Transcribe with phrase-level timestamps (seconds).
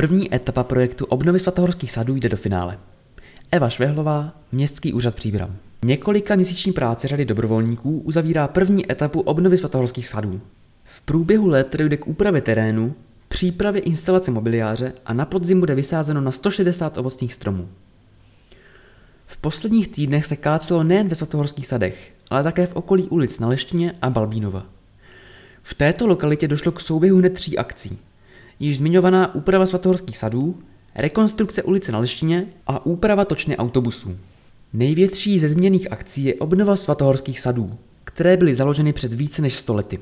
[0.00, 2.78] První etapa projektu obnovy svatohorských sadů jde do finále.
[3.50, 5.56] Eva Švehlová, Městský úřad Příbram.
[5.84, 10.40] Několika měsíční práce řady dobrovolníků uzavírá první etapu obnovy svatohorských sadů.
[10.84, 12.94] V průběhu let dojde k úpravě terénu,
[13.28, 17.68] přípravě instalace mobiliáře a na podzim bude vysázeno na 160 ovocných stromů.
[19.26, 23.48] V posledních týdnech se kácelo nejen ve svatohorských sadech, ale také v okolí ulic na
[23.48, 24.66] Leštině a Balbínova.
[25.62, 27.98] V této lokalitě došlo k souběhu hned tří akcí.
[28.60, 30.58] Již zmiňovaná úprava svatohorských sadů,
[30.94, 34.16] rekonstrukce ulice na Leštině a úprava točny autobusů.
[34.72, 37.70] Největší ze změněných akcí je obnova svatohorských sadů,
[38.04, 39.98] které byly založeny před více než 100 lety.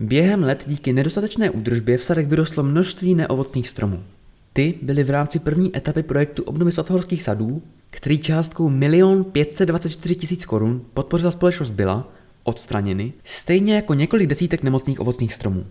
[0.00, 4.02] Během let díky nedostatečné údržbě v sadech vyrostlo množství neovocných stromů.
[4.52, 10.42] Ty byly v rámci první etapy projektu obnovy svatohorských sadů, který částkou 1 524 000
[10.46, 12.12] korun podpořila společnost Byla,
[12.44, 15.66] odstraněny, stejně jako několik desítek nemocných ovocných stromů.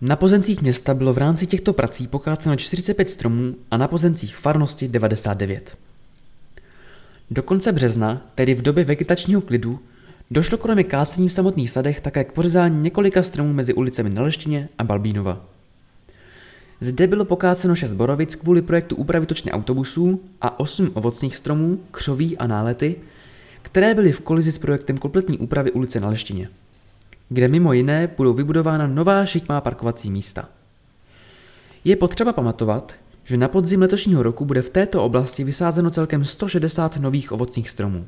[0.00, 4.88] Na pozemcích města bylo v rámci těchto prací pokáceno 45 stromů a na pozemcích farnosti
[4.88, 5.76] 99.
[7.30, 9.80] Do konce března, tedy v době vegetačního klidu,
[10.30, 14.84] došlo kromě kácení v samotných sadech také k pořezání několika stromů mezi ulicemi Naleštině a
[14.84, 15.44] Balbínova.
[16.80, 22.38] Zde bylo pokáceno 6 borovic kvůli projektu úpravy točny autobusů a 8 ovocných stromů, křoví
[22.38, 22.96] a nálety,
[23.62, 26.48] které byly v kolizi s projektem kompletní úpravy ulice na Leštině,
[27.28, 30.48] kde mimo jiné budou vybudována nová šikmá parkovací místa.
[31.84, 36.96] Je potřeba pamatovat, že na podzim letošního roku bude v této oblasti vysázeno celkem 160
[36.96, 38.06] nových ovocných stromů.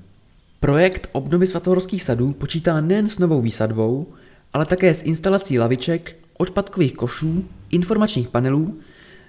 [0.60, 4.06] Projekt obnovy svatohorských sadů počítá nejen s novou výsadbou,
[4.52, 8.78] ale také s instalací laviček, odpadkových košů, informačních panelů,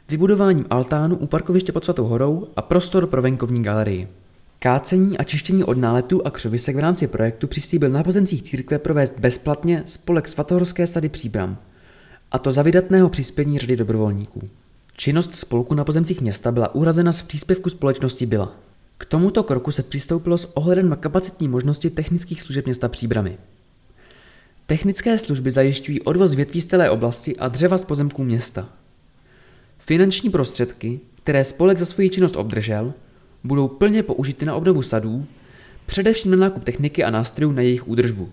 [0.10, 4.08] vybudováním altánu u parkoviště pod Svatou horou a prostor pro venkovní galerii.
[4.64, 9.20] Kácení a čištění od náletů a křovisek v rámci projektu přislíbil na pozemcích církve provést
[9.20, 11.58] bezplatně spolek Svatohorské sady Příbram,
[12.32, 14.42] a to za vydatného přispění řady dobrovolníků.
[14.96, 18.56] Činnost spolku na pozemcích města byla uhrazena z příspěvku společnosti Byla.
[18.98, 23.38] K tomuto kroku se přistoupilo s ohledem na kapacitní možnosti technických služeb města Příbramy.
[24.66, 28.70] Technické služby zajišťují odvoz větví z celé oblasti a dřeva z pozemků města.
[29.80, 32.94] Finanční prostředky, které spolek za svoji činnost obdržel,
[33.44, 35.26] budou plně použity na obnovu sadů,
[35.86, 38.30] především na nákup techniky a nástrojů na jejich údržbu.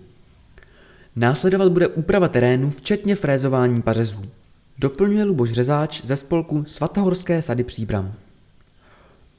[1.17, 4.23] Následovat bude úprava terénu, včetně frézování pařezů.
[4.79, 8.13] Doplňuje Luboš Řezáč ze spolku Svatohorské sady Příbram.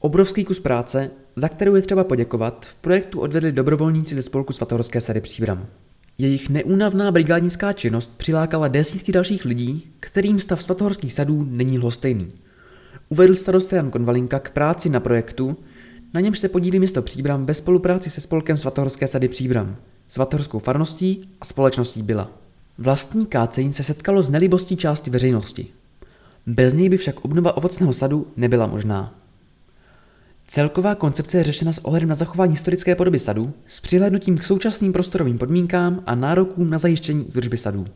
[0.00, 5.00] Obrovský kus práce, za kterou je třeba poděkovat, v projektu odvedli dobrovolníci ze spolku Svatohorské
[5.00, 5.66] sady Příbram.
[6.18, 12.32] Jejich neúnavná brigádnická činnost přilákala desítky dalších lidí, kterým stav svatohorských sadů není lhostejný.
[13.12, 15.56] Uvedl starosta Jan Konvalinka k práci na projektu,
[16.14, 19.76] na němž se podílí město Příbram ve spolupráci se spolkem Svatohorské sady Příbram,
[20.08, 22.30] Svatohorskou farností a společností Byla.
[22.78, 25.66] Vlastní kácení se setkalo s nelibostí části veřejnosti.
[26.46, 29.14] Bez něj by však obnova ovocného sadu nebyla možná.
[30.46, 34.92] Celková koncepce je řešena s ohledem na zachování historické podoby sadu s přihlédnutím k současným
[34.92, 37.86] prostorovým podmínkám a nárokům na zajištění údržby sadů.